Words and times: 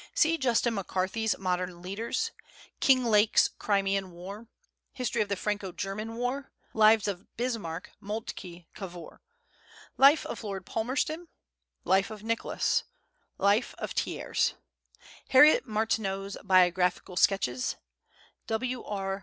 See 0.15 0.35
Justin 0.39 0.73
McCarthy's 0.73 1.37
Modern 1.37 1.83
Leaders; 1.83 2.31
Kinglake's 2.79 3.49
Crimean 3.59 4.09
War; 4.09 4.47
History 4.93 5.21
of 5.21 5.29
the 5.29 5.35
Franco 5.35 5.71
German 5.71 6.15
War; 6.15 6.49
Lives 6.73 7.07
of 7.07 7.27
Bismarck, 7.37 7.91
Moltke, 7.99 8.65
Cavour; 8.73 9.21
Life 9.97 10.25
of 10.25 10.43
Lord 10.43 10.65
Palmerston; 10.65 11.27
Life 11.83 12.09
of 12.09 12.23
Nicholas; 12.23 12.83
Life 13.37 13.75
of 13.77 13.91
Thiers; 13.91 14.55
Harriet 15.29 15.67
Martineau's 15.67 16.35
Biographical 16.43 17.15
Sketches; 17.15 17.75
W.R. 18.47 19.19